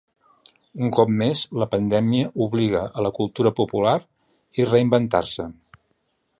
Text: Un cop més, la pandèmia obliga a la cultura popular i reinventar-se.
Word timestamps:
Un 0.85 0.93
cop 0.99 1.11
més, 1.19 1.41
la 1.63 1.67
pandèmia 1.73 2.31
obliga 2.47 2.81
a 3.01 3.05
la 3.09 3.13
cultura 3.21 3.53
popular 3.61 3.95
i 4.63 4.67
reinventar-se. 4.73 5.51